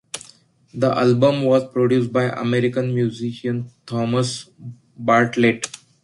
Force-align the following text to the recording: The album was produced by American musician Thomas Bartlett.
The 0.73 0.91
album 0.97 1.43
was 1.43 1.71
produced 1.71 2.11
by 2.11 2.23
American 2.23 2.95
musician 2.95 3.69
Thomas 3.85 4.49
Bartlett. 4.97 5.67